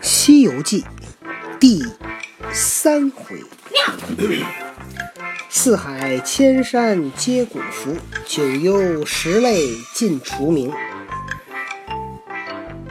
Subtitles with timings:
[0.00, 0.82] 西游记》
[1.58, 1.84] 第
[2.52, 3.42] 三回：
[5.48, 10.72] 四海千山皆古浮，九幽十类尽除名。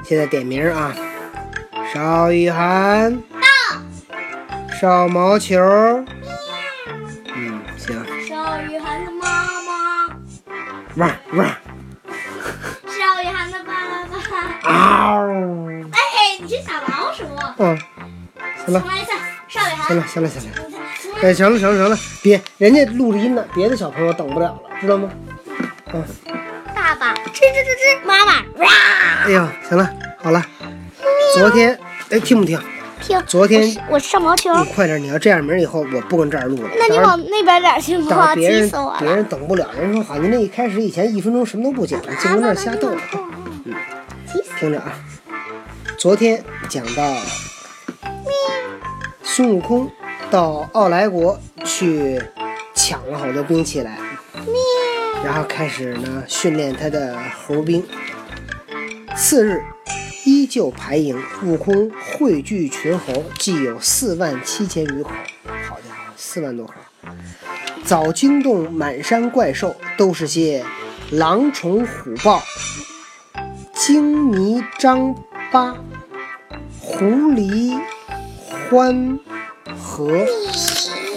[0.04, 0.96] 现在点名啊，
[1.94, 5.56] 邵雨涵到，邵毛球，
[18.66, 18.84] 行了。
[19.48, 20.58] 行了，行了，行了。
[20.58, 20.66] 了。
[21.22, 25.10] 哎，行了，行了，行了，别，人家录着音呢，别的小朋友等不了了，知道吗？
[25.94, 26.04] 嗯，
[26.74, 28.68] 爸爸，吱吱吱吱，妈妈，哇，
[29.26, 29.90] 哎呀，行了，
[30.22, 30.44] 好了。
[31.36, 31.78] 昨天，
[32.10, 32.60] 哎，听不听？
[33.02, 33.22] 听。
[33.28, 34.54] 昨天我上毛球。
[34.58, 36.70] 你快点，你要这样明儿以后我不跟这儿录了。
[36.78, 39.24] 那你往那边点儿去到时吧，候别人急死我别人了。
[39.26, 42.90] 等不了，人说好，您这一开始以前一分钟什么都不讲，就跟那儿瞎逗
[43.66, 43.74] 嗯。
[44.60, 44.92] 听着啊，
[45.98, 47.04] 昨天讲到
[49.28, 49.92] 孙悟空
[50.30, 52.22] 到奥莱国去
[52.76, 53.98] 抢了好多兵器来，
[55.24, 57.84] 然后开始呢训练他的猴兵。
[59.18, 59.62] 次日，
[60.26, 65.10] 依旧排营，悟空汇聚群猴，计有四万七千余口。
[65.68, 66.74] 好家伙，四万多口！
[67.84, 70.64] 早惊动满山怪兽，都是些
[71.10, 72.42] 狼虫虎豹、
[73.74, 75.16] 鲸迷张
[75.52, 75.76] 八、
[76.80, 77.80] 狐狸
[78.70, 79.20] 獾
[79.78, 80.26] 和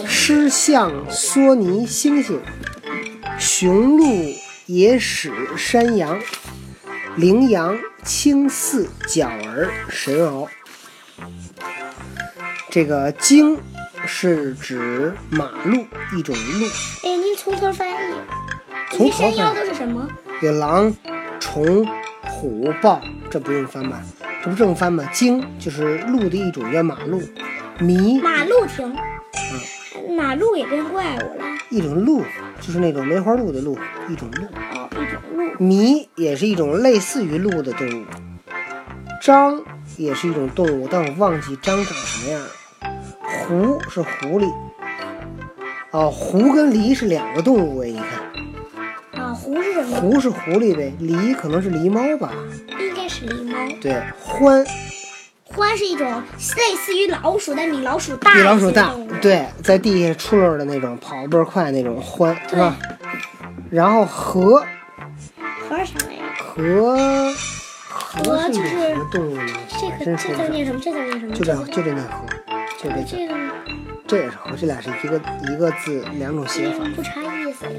[0.07, 2.39] 狮象梭尼猩猩、
[3.39, 4.35] 雄鹿
[4.67, 6.19] 野史山羊、
[7.17, 10.47] 羚羊青似角儿神獒。
[12.71, 13.59] 这个鲸
[14.07, 16.67] 是指马鹿，一种鹿，
[17.05, 17.95] 哎，您从头翻译。
[18.91, 20.09] 从头这些山妖翻译都是什么？
[20.43, 20.95] 有狼、
[21.41, 21.87] 虫、
[22.23, 24.03] 虎、豹，这不用翻吧？
[24.49, 25.05] 这不正翻吗？
[25.13, 27.21] 鲸就是鹿的一种，叫马鹿。
[27.81, 28.97] 迷马路停。
[30.17, 31.45] 马路也变怪物了。
[31.69, 32.23] 一种鹿，
[32.59, 33.79] 就是那种梅花鹿的鹿，
[34.09, 34.45] 一种鹿。
[34.47, 35.63] 哦，一种鹿。
[35.63, 38.07] 迷也是一种类似于鹿的动物。
[39.23, 39.63] 獐
[39.99, 42.49] 也是一种动物，但我忘记獐长什么样了。
[43.45, 44.51] 狐是狐狸。
[45.91, 48.01] 哦，狐跟狸是两个动物哎，你
[49.15, 49.97] 看，啊，狐是什么？
[49.99, 52.33] 狐是狐狸呗，狸可能是狸猫吧？
[53.27, 53.57] 狸猫。
[53.81, 54.67] 对，獾
[55.55, 56.23] 獾是一种
[56.57, 58.35] 类似于老鼠，但比老鼠大。
[58.35, 58.95] 比老鼠大，。
[59.21, 62.77] 对，在地下出溜的那种，跑得倍儿快那种獾，是吧？
[63.71, 64.65] 然后河
[65.69, 66.35] 河是啥玩意儿？
[66.39, 67.35] 河
[67.91, 69.47] 河就是什么动物呢？
[69.69, 70.81] 这个这还真说不上字念什么？
[70.83, 71.35] 这字念什么？
[71.35, 72.27] 就这个就这念河，
[72.83, 73.53] 就这字，这个呢？
[74.07, 77.71] 这也是河，这俩是一个一个字两种写法，不差意思呀。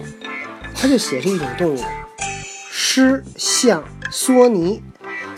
[0.76, 1.84] 它就写是一种动物。
[2.70, 4.82] 狮象梭尼，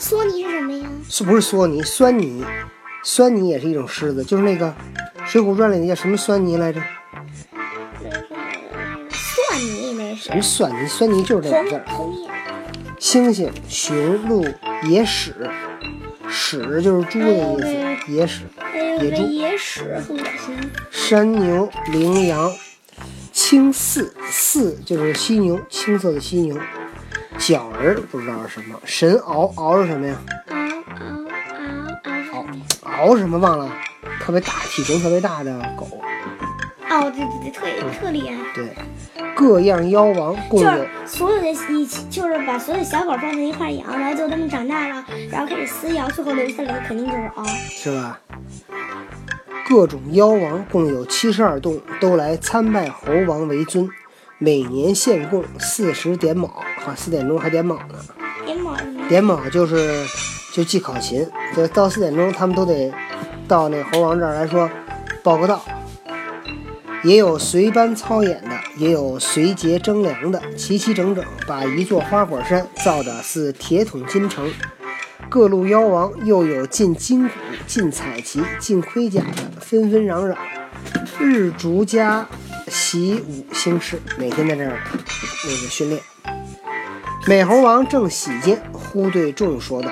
[0.02, 0.90] 索尼是什么呀？
[1.08, 1.84] 是不是梭尼？
[1.84, 2.44] 酸泥，
[3.04, 4.66] 酸泥也是一种狮子，就是那个
[5.28, 6.82] 《水浒传》里那叫什么酸泥来着？
[8.02, 8.18] 那个
[9.12, 10.88] 蒜泥那是什么酸泥？
[10.88, 12.34] 酸泥就是这两红字儿。
[13.00, 14.44] 猩猩、雄鹿、
[14.90, 15.48] 野史，
[16.28, 18.42] 史就是猪的意思，野史。
[19.00, 20.72] 野猪野史，很恶心。
[20.90, 22.52] 山牛、羚羊、
[23.32, 26.58] 青鸷，鸷就是犀牛，青色的犀牛。
[27.42, 30.16] 角儿不知道是什么，神獒，獒是什么呀？
[30.48, 30.56] 嗷
[32.32, 32.46] 嗷嗷
[32.84, 33.08] 嗷！
[33.10, 33.68] 獒是什么忘了？
[34.20, 35.88] 特别大，体型特别大的狗。
[36.88, 37.66] 哦，对对对，特
[38.00, 38.36] 特厉害。
[38.54, 38.76] 对，
[39.36, 47.44] 各样妖王共有所有的一起，就是把所有的小狗放在一块儿养，然后最后它们长大了，然后开始撕咬，最后留下来的肯定就是獒。
[47.70, 48.20] 是吧？
[49.68, 53.90] 各种妖王共有七十二洞，都来参拜猴王为尊，
[54.38, 57.96] 每年献供四十点卯，哈，四点钟还点卯呢。
[58.46, 58.76] 点卯？
[59.08, 60.06] 点卯就是
[60.52, 62.92] 就记考勤，就到四点钟他们都得
[63.48, 64.70] 到那猴王这儿来说
[65.24, 65.64] 报个到。
[67.04, 74.52] 也有随班操演的，也有随节征粮的，齐齐整整把一座花果山造的似铁桶金城。
[75.28, 77.34] 各路妖王又有进金鼓、
[77.66, 80.36] 进彩旗、进盔甲的，纷纷攘攘，
[81.20, 82.28] 日逐家
[82.68, 84.78] 习武兴事，每天在这儿
[85.46, 86.02] 那个训练。
[87.28, 89.92] 美猴王正喜间，忽对众说道：“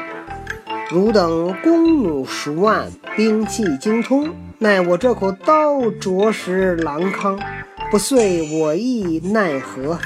[0.89, 7.39] 汝等弓弩熟按，兵器精通，奈我这口刀着实狼康，
[7.91, 9.99] 不遂我意奈何？”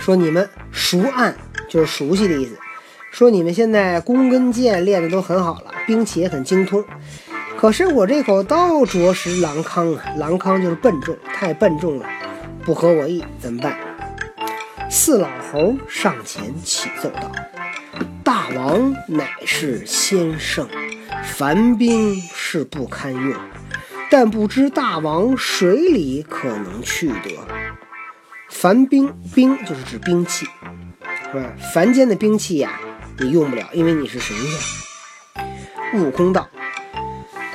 [0.00, 1.36] 说你们熟按
[1.68, 2.56] 就是熟悉的意思。
[3.10, 6.82] 说你们现在弓跟箭练的都很好了，兵器也很精通，
[7.58, 10.04] 可是我这口刀着实狼康啊！
[10.16, 12.06] 狼康就是笨重，太笨重了，
[12.64, 13.76] 不合我意，怎么办？
[14.90, 17.30] 四老猴上前启奏道
[18.24, 20.66] ：“大王乃是先圣，
[21.24, 23.34] 凡兵是不堪用，
[24.10, 27.38] 但不知大王水里可能去得。
[28.48, 30.46] 凡兵兵就是指兵器，
[31.32, 31.52] 是吧？
[31.74, 32.80] 凡间的兵器呀，
[33.18, 36.00] 你用不了，因为你是神仙。
[36.00, 36.48] 悟空道。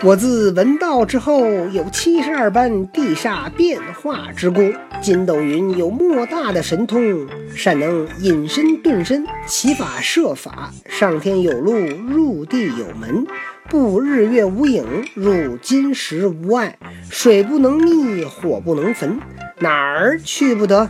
[0.03, 4.73] 我自闻道之后，有七十二般地煞变化之功。
[5.01, 11.73] 筋斗云有莫大的神通，善能隐身遁身，其法设法，上天有路，
[12.05, 13.25] 入地有门。
[13.69, 14.83] 布日月无影，
[15.13, 16.77] 入金石无碍。
[17.09, 19.17] 水不能溺，火不能焚，
[19.59, 20.89] 哪儿去不得？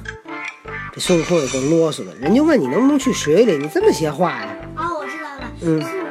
[0.92, 4.48] 这孙悟空也够啰嗦的，人就问你能不能去水里，你这么些话呀？
[4.76, 5.52] 哦，我知道了。
[5.62, 6.03] 嗯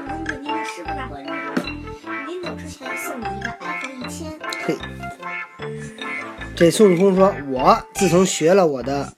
[6.62, 9.12] 这孙悟空说：“我自从学了我的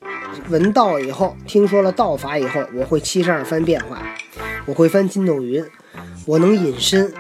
[0.49, 4.03] 文道以后，听说了道法以后，我会七十二番变化，
[4.65, 5.63] 我会翻筋斗云，
[6.25, 7.13] 我能隐身，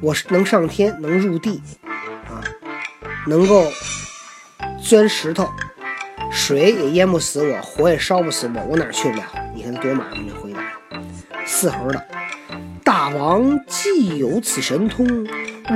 [0.00, 1.62] 我能上天，能入地，
[2.28, 2.42] 啊，
[3.28, 3.70] 能够
[4.82, 5.48] 钻石头，
[6.32, 9.22] 水也淹不死我，火也烧不死我，我哪去不了？
[9.54, 10.60] 你看多麻烦这回答。
[11.46, 12.04] 四猴的，
[12.82, 15.24] 大王既有此神通，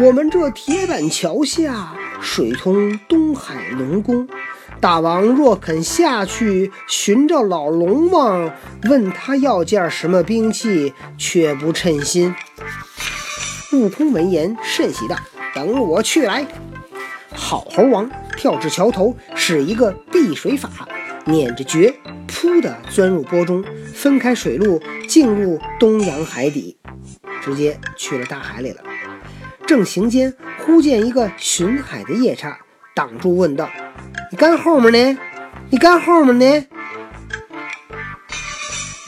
[0.03, 4.27] 我们这铁板桥下水通东海龙宫。
[4.81, 8.51] 大王若肯下去寻找老龙王，
[8.85, 12.35] 问他要件什么兵器，却不称心。
[13.73, 15.17] 悟空闻言甚喜道
[15.55, 16.47] ：“等我去来。”
[17.35, 20.71] 好猴王跳至桥头，使一个避水法，
[21.27, 21.95] 捻着诀，
[22.29, 23.65] 噗的钻入波中，
[23.95, 26.77] 分开水路，进入东洋海底，
[27.43, 28.83] 直接去了大海里了。
[29.67, 32.59] 正行间，忽见一个巡海的夜叉
[32.95, 33.71] 挡住，问道
[34.31, 35.19] ：“你干后面呢？
[35.71, 36.67] 你干后面呢？”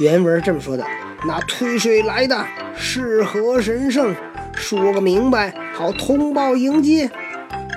[0.01, 0.85] 原文这么说的
[1.27, 2.47] ：“那推水来的
[2.77, 4.15] 是何神圣？
[4.55, 7.11] 说个明白，好通报迎接。”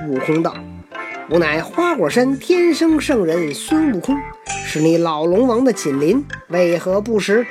[0.07, 0.55] 悟空道
[1.29, 4.17] ：“吾乃花果山天生圣人孙悟空，
[4.65, 7.45] 是你老龙王的紧邻，为何不识？”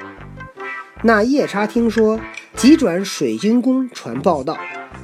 [1.02, 2.18] 那夜叉听说，
[2.56, 4.56] 急转水晶宫传报道：“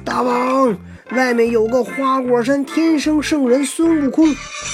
[0.05, 0.77] 大王，
[1.11, 4.27] 外面有个花果山天生圣人孙悟空，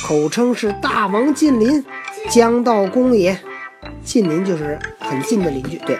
[0.05, 1.83] 口称是大王近邻，
[2.29, 3.39] 将道公也。
[4.03, 5.77] 近邻就是很近的邻居。
[5.85, 5.97] 对，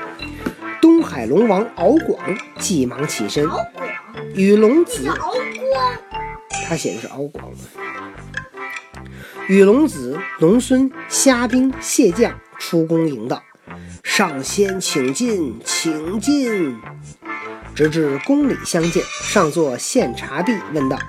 [0.82, 2.20] 东海龙王敖广
[2.58, 3.48] 急忙起身，
[4.34, 5.38] 与龙子敖光。
[6.68, 7.52] 他写的是敖广。
[9.48, 13.42] 与龙子、龙孙、虾兵、蟹将出宫迎道
[14.04, 16.76] ：“上仙请进，请进。”
[17.80, 21.00] 直至宫里相见，上座献茶毕，问道：“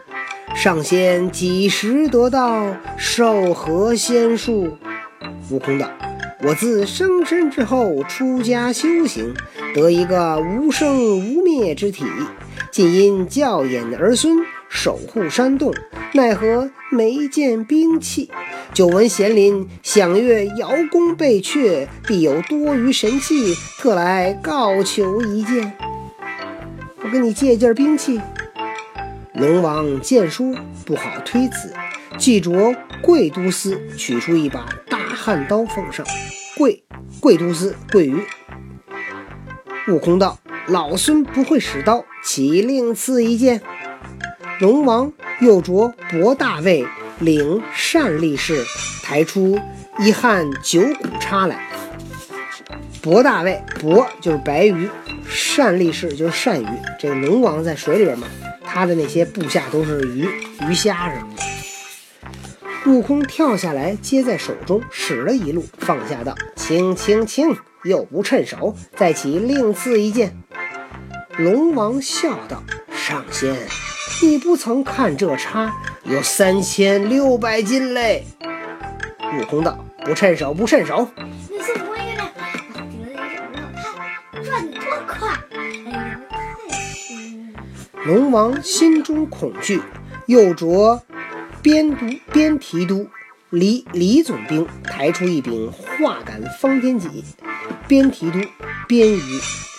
[0.55, 2.77] 上仙几时得道？
[2.97, 4.79] 受何仙术？”
[5.51, 5.91] 悟空道
[6.47, 9.35] ：“我自生身之后出家修行，
[9.75, 12.05] 得一个无生无灭之体，
[12.71, 14.37] 竟因教演儿孙。”
[14.71, 15.75] 守护山洞，
[16.13, 18.31] 奈何没见兵器？
[18.73, 25.77] 久闻贤林响乐瑶宫被阙，必有多余神器，特来告求一件。
[27.11, 28.21] 我跟你借件兵器。
[29.35, 30.55] 龙王见书
[30.87, 31.75] 不好推辞，
[32.17, 32.73] 即着
[33.03, 36.07] 贵都司取出一把大汉刀奉上。
[36.57, 36.85] 贵
[37.19, 38.17] 贵都司贵于
[39.89, 40.39] 悟空道
[40.71, 43.61] ：“老孙不会使刀，岂另赐一件？”
[44.61, 46.87] 龙王又着博大卫
[47.19, 48.65] 领善力士
[49.03, 49.59] 抬出
[49.99, 51.70] 一汉九股叉来。
[53.03, 54.89] 博大卫博就是白鱼，
[55.57, 56.67] 单力士就是鳝鱼。
[56.99, 58.27] 这个龙王在水里边嘛，
[58.65, 60.29] 他的那些部下都是鱼、
[60.69, 62.91] 鱼虾什么的。
[62.91, 67.55] 悟空跳下来接在手中，使了一路，放下道：“轻轻轻，
[67.85, 70.35] 又不趁手，再起另赐一件。”
[71.37, 73.55] 龙王笑道：“上仙。”
[74.23, 78.27] 你不曾看这叉有三千六百斤嘞！
[79.39, 81.09] 悟空道：“不趁手，不趁手。”
[88.07, 89.83] 龙王心中恐惧，
[90.25, 91.03] 又着
[91.61, 93.07] 边都边提督
[93.51, 97.23] 李李总兵抬出一柄画杆方天戟，
[97.87, 98.39] 边提督
[98.89, 99.21] 边鱼，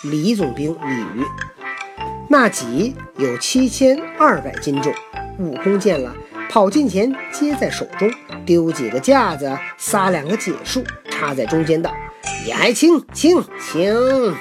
[0.04, 1.24] 李总兵鲤鱼。
[2.28, 4.94] 那戟有七千二百斤重，
[5.40, 6.14] 悟空见了，
[6.48, 8.08] 跑近前接在手中，
[8.46, 11.92] 丢几个架子，撒两个解数，插在中间道
[12.46, 14.32] ：“也还轻轻轻。”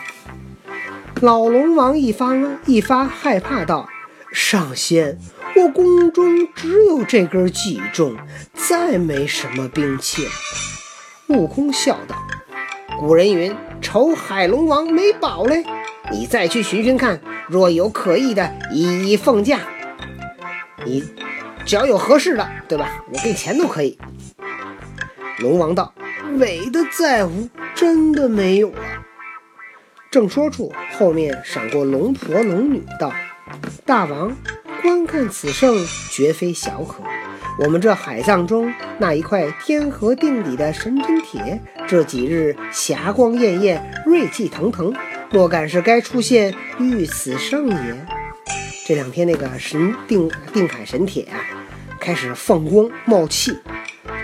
[1.22, 2.32] 老龙王一发
[2.66, 3.88] 一发害怕道
[4.34, 5.20] ：“上仙，
[5.56, 8.18] 我宫中只有这根戟重，
[8.56, 10.28] 再没什么兵器。”
[11.30, 12.16] 悟空笑道
[13.00, 15.64] ：“古人云：‘瞅海龙王没宝嘞，
[16.12, 19.60] 你再去寻寻看，若有可疑的，一一奉驾。
[20.84, 21.04] 你
[21.68, 23.04] 只要有合适的，对吧？
[23.14, 23.96] 我给你钱都可以。”
[25.38, 25.94] 龙王道
[26.40, 29.06] ：“伪的在乎，真的没有啊。”
[30.12, 33.12] 正说处，后面闪过龙婆龙女道
[33.88, 34.38] ：“大王，
[34.84, 37.02] 观看此圣，绝非小可。
[37.58, 44.94] 我们这海藏中那一块天河定底的神针铁，这几日霞光艳艳，锐气腾腾，
[45.32, 48.06] 莫敢是该出现遇此圣也？
[48.86, 51.42] 这两天那个神定定海神铁啊，
[52.00, 53.58] 开始放光冒气，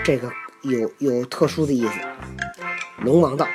[0.04, 0.30] 这个
[0.62, 1.94] 有有特殊的意思。”
[3.02, 3.48] 龙王道。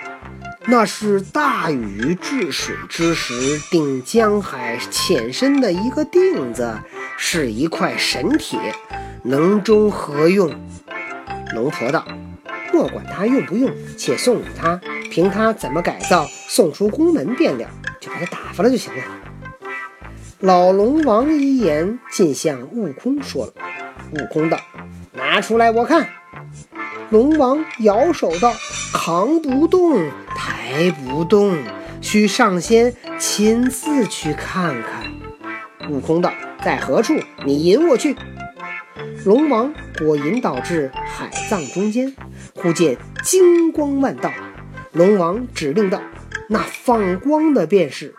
[0.65, 6.79] 那是大禹治水之时定江海浅深的一个定子，
[7.17, 8.73] 是一块神铁，
[9.23, 10.49] 能中何用？
[11.53, 12.07] 龙婆道
[12.73, 14.79] ：“莫管他用不用，且送与他，
[15.11, 19.03] 凭他怎么改造，送出宫门便了，就把他打发了就行了。”
[20.39, 23.53] 老龙王一言尽向悟空说了。
[24.11, 24.57] 悟空道
[25.11, 26.07] ：“拿出来我看。”
[27.11, 28.53] 龙王摇手道
[28.93, 30.09] ：“扛不动。”
[30.63, 31.57] 抬不动，
[31.99, 35.91] 需上仙亲自去看看。
[35.91, 36.31] 悟空道
[36.63, 37.19] ：“在何处？
[37.45, 38.15] 你引我去。”
[39.25, 42.15] 龙王果引导至海藏中间，
[42.55, 44.31] 忽见金光万道。
[44.93, 46.01] 龙王指令道
[46.47, 48.15] ：“那放光的便是。”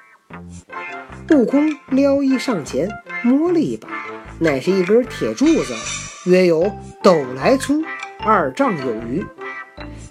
[1.33, 2.91] 悟空撩衣上前
[3.23, 3.89] 摸了一把，
[4.39, 5.73] 乃是一根铁柱子，
[6.27, 6.71] 约有
[7.03, 7.83] 斗来粗，
[8.23, 9.25] 二丈有余。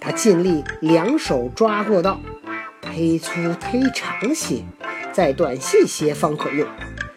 [0.04, 2.20] 他尽力两手抓过道。
[2.82, 4.62] 忒粗忒长些，
[5.12, 6.68] 再短细些方可用。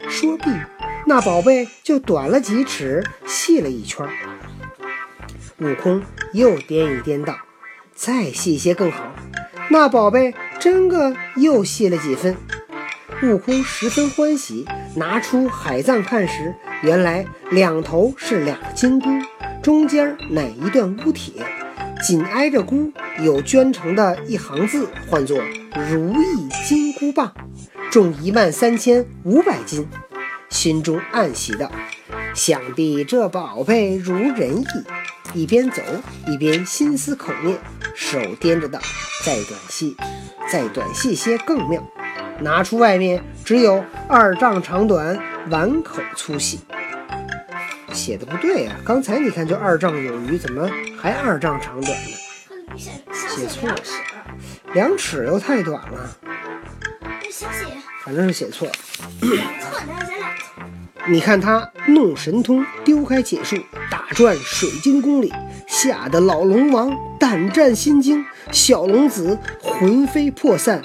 [0.10, 0.46] 说毕，
[1.06, 4.08] 那宝贝就短了几尺，细了一圈。
[5.60, 6.02] 悟空
[6.34, 7.38] 又掂一掂道
[7.94, 9.14] ：“再细些更好。”
[9.70, 12.36] 那宝贝真个又细了几分。
[13.22, 14.66] 悟空十分欢喜，
[14.96, 19.10] 拿出海藏看时，原来两头是两个金箍，
[19.62, 21.34] 中间乃一段乌铁。
[22.02, 25.42] 紧挨着箍有镌成的一行字，唤作
[25.90, 27.34] “如意金箍棒”，
[27.92, 29.88] 重一万三千五百斤。
[30.50, 31.72] 心中暗喜道
[32.36, 34.66] ：“想必这宝贝如人意。”
[35.34, 35.82] 一边走
[36.26, 37.58] 一边心思口念，
[37.94, 38.80] 手掂着道
[39.26, 39.98] ：“再短细，
[40.50, 41.84] 再短细些更妙。”
[42.40, 46.60] 拿出外面只有二丈长短，碗口粗细。
[47.94, 48.76] 写的不对呀！
[48.86, 52.12] 刚才你看就二丈有余，怎么还二丈长短呢？
[52.78, 53.76] 写错了，
[54.74, 56.18] 两尺又太短了。
[58.04, 58.74] 反正是写错了。
[61.08, 63.56] 你看他弄神通，丢开解数，
[63.90, 65.34] 打转水晶宫里，
[65.68, 70.82] 吓得老龙王胆战心惊，小龙子魂飞魄散，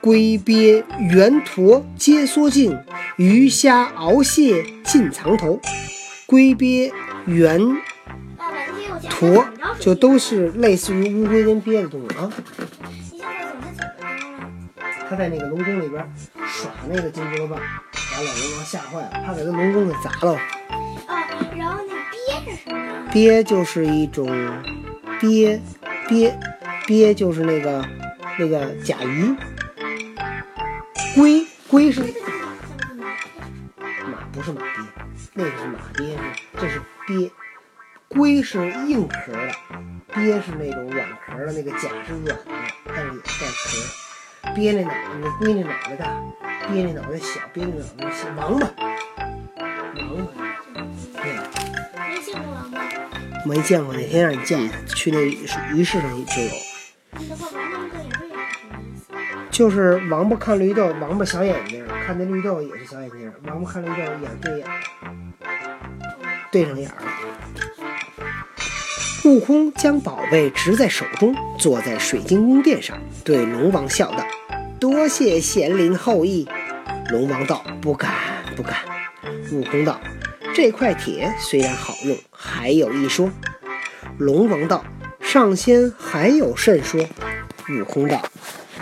[0.00, 2.78] 龟鳖圆驼皆缩颈，
[3.16, 5.58] 鱼虾鳌蟹尽藏头。
[6.26, 6.92] 龟鳖、
[7.26, 7.60] 圆
[9.08, 9.46] 驼
[9.78, 12.28] 就都是类似于乌龟跟鳖的动物啊。
[15.08, 16.04] 他在那个龙宫里边
[16.46, 20.34] 耍那个金箍棒，把老龙王吓坏了，怕给他龙宫给砸了。
[21.06, 21.22] 啊，
[21.56, 22.16] 然后那鳖
[22.56, 22.62] 是？
[23.12, 24.26] 鳖就是一种
[25.20, 25.60] 鳖，
[26.08, 26.36] 鳖，
[26.86, 27.88] 鳖就是那个
[28.36, 29.32] 那个甲鱼。
[31.14, 32.06] 龟，龟是马，
[34.32, 34.60] 不是马。
[35.38, 36.16] 那个是马鳖，
[36.58, 37.30] 这是鳖，
[38.08, 39.52] 龟是硬壳的，
[40.14, 42.38] 鳖是那种软壳的，那个甲是软的，
[42.86, 44.54] 但是也带壳。
[44.54, 46.06] 鳖那脑袋，那龟那脑袋大，
[46.72, 48.26] 鳖那脑袋小，鳖那脑袋小。
[48.34, 48.66] 王八，
[49.94, 50.32] 王八，
[51.22, 51.26] 对。
[52.08, 52.80] 没见过王八。
[53.44, 55.20] 没见过，哪天让你见一次，去那
[55.74, 56.50] 鱼市上就有。
[59.50, 63.30] 就是王八看绿豆，王八小眼睛，看那绿豆也是小眼睛。
[63.46, 64.66] 王八看绿豆眼对眼，
[66.56, 66.94] 对上眼了。
[69.26, 74.24] 悟空将宝贝执在手中，坐在水晶宫殿上，对龙王笑道
[74.80, 76.48] ：“多谢贤灵厚意。”
[77.12, 78.10] 龙王道：“不敢，
[78.56, 78.76] 不敢。”
[79.52, 80.00] 悟空道
[80.56, 83.30] ：“这块铁虽然好用，还有一说。”
[84.16, 84.82] 龙王道
[85.20, 87.04] ：“上仙还有甚说？”
[87.68, 88.22] 悟空道。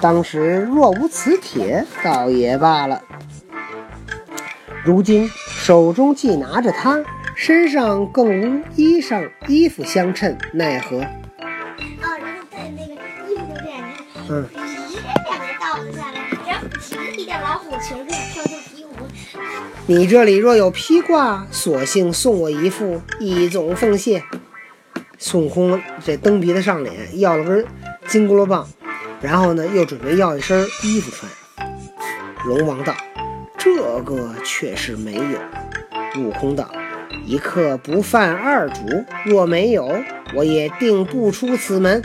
[0.00, 3.02] 当时若无此铁，倒也罢了。
[4.84, 7.02] 如今手中既拿着它，
[7.46, 11.00] 身上更无衣裳衣服相衬，奈何？
[11.00, 11.10] 啊，
[12.00, 12.94] 然后在那个
[13.28, 13.84] 衣服这样，
[14.30, 16.64] 嗯，两个倒了下来，然后
[17.14, 18.88] 一点老虎裙子跳跳皮舞。
[19.86, 24.22] 你这里若有披挂，索性送我一副，一总奉谢。
[25.18, 27.66] 孙悟空这蹬鼻子上脸，要了根
[28.06, 28.66] 金箍棒。
[29.20, 31.30] 然后呢，又准备要一身衣服穿。
[32.46, 32.94] 龙王道
[33.58, 35.38] ：“这个却是没有。”
[36.16, 36.70] 悟空道
[37.26, 40.02] ：“一刻不犯二主，若没有，
[40.34, 42.02] 我也定不出此门。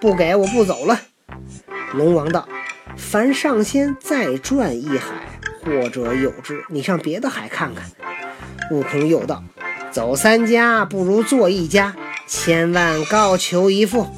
[0.00, 1.00] 不不给我不走了。”
[1.94, 2.48] 龙王道
[2.96, 5.14] ：“凡上仙再转一海，
[5.64, 7.84] 或者有之，你上别的海看看。”
[8.72, 9.44] 悟空又道
[9.92, 11.94] ：“走三家不如做一家，
[12.26, 14.08] 千万告求一副。”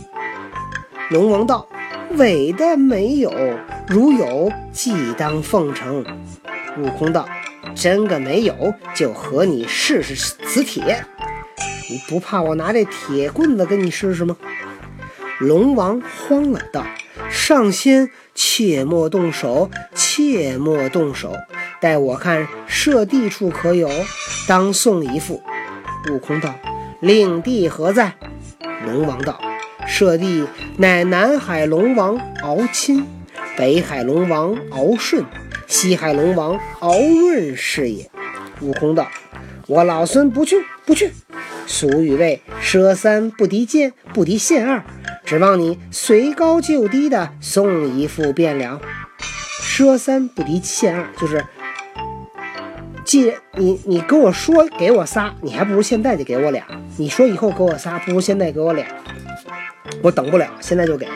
[1.10, 1.68] 龙王道
[2.16, 3.32] ：“伪的没有，
[3.86, 6.04] 如有，即当奉承。”
[6.78, 7.28] 悟空道
[7.78, 11.04] ：“真个没有，就和你试试磁铁。
[11.88, 14.36] 你不怕我拿这铁棍子跟你试试吗？”
[15.38, 16.84] 龙王慌了，道
[17.30, 21.32] ：“上仙，切莫动手，切莫动手，
[21.80, 23.88] 待我看射地处可有，
[24.48, 25.40] 当送一副。”
[26.10, 26.52] 悟空道
[27.00, 28.14] ：“令弟何在？”
[28.84, 29.40] 龙王道。
[29.86, 30.44] 舍弟
[30.76, 33.06] 乃南海龙王敖钦，
[33.56, 35.24] 北海龙王敖顺，
[35.68, 38.10] 西海龙王敖润是也。
[38.60, 39.06] 悟空道
[39.68, 41.12] ：“我老孙不去，不去。
[41.66, 44.82] 俗语谓：舍三不敌剑，不敌线二。
[45.24, 48.80] 指望你随高就低的送一副便了。
[49.62, 51.44] 舍三不敌线二，就是
[53.04, 56.64] 既然你你跟我说给我仨，你还不如现在就给我俩。
[56.96, 58.86] 你说以后给我仨，不如现在给我俩。”
[60.02, 61.06] 我等不了，现在就给。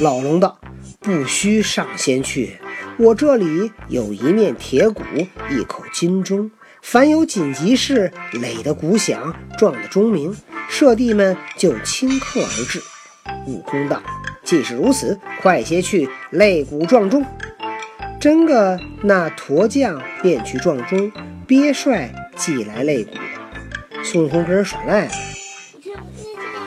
[0.00, 0.58] 老龙道
[1.00, 2.58] ：“不须上仙去，
[2.96, 5.02] 我这里有一面铁鼓，
[5.50, 6.50] 一口金钟。
[6.80, 10.36] 凡有紧急事，擂的鼓响，撞的钟鸣，
[10.68, 12.80] 舍弟们就顷刻而至。”
[13.48, 14.02] 悟空道
[14.44, 17.24] ：“既是如此，快些去擂鼓撞钟。”
[18.20, 21.10] 真个那驼将便去撞钟，
[21.46, 23.10] 鳖帅即来擂鼓。
[24.02, 25.10] 孙悟空跟人耍赖了。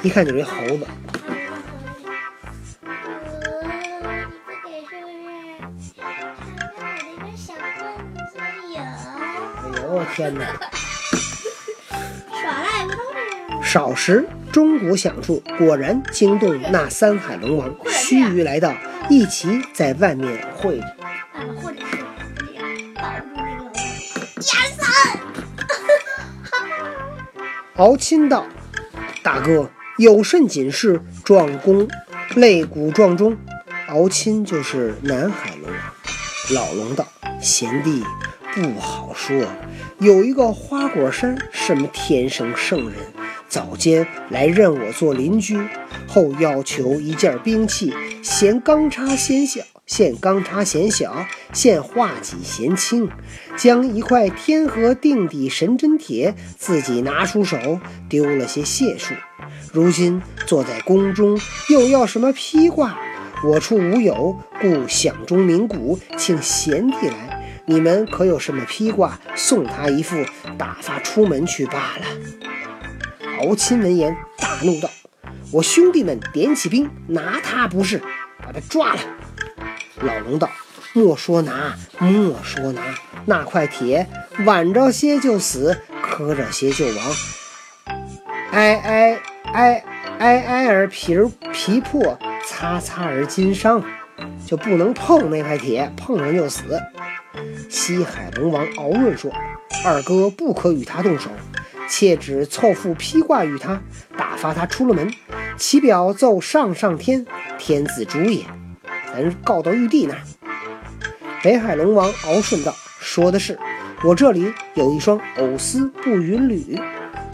[0.02, 0.86] 一看就是一猴子。
[9.98, 10.46] 我天哪！
[12.30, 12.98] 耍赖不都
[13.50, 17.76] 这少时，钟鼓响处，果然惊动那三海龙王。
[17.90, 18.76] 须臾来到，
[19.10, 20.86] 一齐在外面会着。
[21.34, 21.98] 爸爸，或者是
[22.38, 24.88] 这样保住那个一二三。
[27.78, 28.46] 敖钦道
[29.24, 31.02] ：“大哥。”有甚紧事？
[31.24, 31.88] 撞弓
[32.36, 33.36] 擂鼓撞钟，
[33.88, 35.80] 敖钦就是南海龙王。
[36.54, 37.08] 老龙道
[37.42, 38.04] ：“贤弟
[38.54, 39.44] 不好说，
[40.00, 42.94] 有一个花果山什么天生圣人，
[43.50, 45.60] 早间来认我做邻居，
[46.08, 53.10] 后要求一件兵器，嫌钢叉嫌小，现钢叉嫌小，现画戟嫌轻，
[53.58, 57.58] 将一块天河定底神针铁自己拿出手，
[58.08, 59.16] 丢了些解数。”
[59.74, 63.00] 如今坐在宫中，又要什么披挂？
[63.44, 67.37] 我处无有，故响钟鸣鼓，请贤弟来。
[67.68, 69.20] 你们可有什么披挂？
[69.36, 70.16] 送他一副，
[70.58, 72.06] 打发出门去罢了。
[73.42, 74.90] 敖钦闻言大怒道
[75.52, 78.02] ：“我兄弟们点起兵，拿他不是，
[78.40, 79.00] 把他抓了。”
[80.02, 80.50] 老龙道
[80.94, 82.82] ：“莫说拿，莫说拿，
[83.26, 84.08] 那块铁
[84.46, 86.96] 挽着些就死，磕着些就亡。
[88.52, 89.22] 哎哎。”
[89.54, 89.82] 挨
[90.20, 93.82] 挨挨而皮儿皮破，擦擦而筋伤，
[94.46, 96.80] 就不能碰那块铁，碰上就死。
[97.70, 99.32] 西海龙王敖润说
[99.86, 101.30] ：“二哥不可与他动手，
[101.90, 103.82] 切只凑副披挂与他，
[104.18, 105.12] 打发他出了门。
[105.58, 107.26] 其表奏上上天，
[107.58, 108.46] 天子主也。
[109.14, 110.22] 咱告到玉帝那儿。”
[111.44, 113.58] 北海龙王敖顺道：“说的是，
[114.04, 116.80] 我这里有一双藕丝布云履。”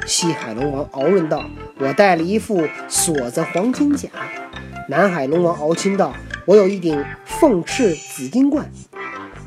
[0.05, 1.45] 西海龙王敖润道
[1.79, 4.09] ：“我带了一副锁子黄金甲。”
[4.89, 6.13] 南海龙王敖钦道
[6.45, 8.69] ：“我有一顶凤翅紫金冠。”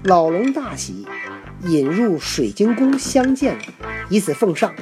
[0.07, 1.05] 老龙大喜，
[1.63, 3.59] 引入水晶宫相见，
[4.09, 4.73] 以此奉上。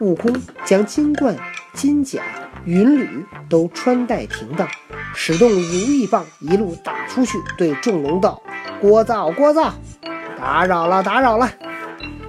[0.00, 0.30] 悟空
[0.62, 1.34] 将金冠、
[1.72, 2.22] 金甲、
[2.66, 4.68] 云履都穿戴停当，
[5.14, 8.42] 使动如意棒一路打出去，对众龙道
[8.84, 9.72] ：“聒噪，聒噪！
[10.36, 11.50] 打扰了，打扰了！”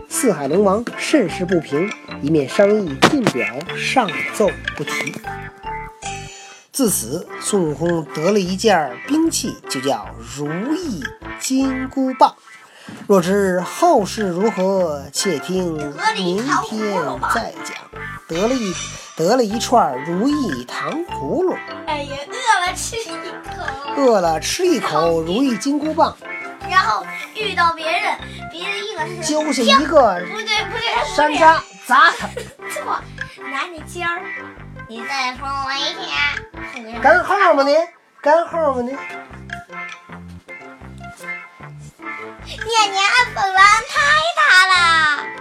[0.08, 1.90] 四海龙王甚是不平。
[2.22, 5.14] 一面商议进表，上奏不提。
[6.72, 11.04] 自此，孙悟空得了一件兵器，就叫如意
[11.40, 12.36] 金箍棒。
[13.08, 15.74] 若知后事如何，且听
[16.16, 17.76] 明天再讲。
[18.28, 18.74] 得了一
[19.16, 21.56] 得了一串如意糖葫芦。
[21.88, 23.14] 哎呀，饿了吃一口。
[23.98, 26.16] 饿了吃一口如意金箍棒。
[26.70, 28.18] 然后遇到别人，
[28.52, 31.60] 别人一个揪下一个，不对不对，山楂。
[31.86, 32.28] 砸他！
[32.72, 33.00] 错，
[33.52, 34.24] 拿你尖儿，
[34.88, 35.94] 你再封我一
[36.84, 37.00] 天。
[37.00, 37.76] 干号吗你？
[38.22, 38.82] 干号吗
[42.64, 44.00] 念念按本王太
[44.36, 45.36] 大了。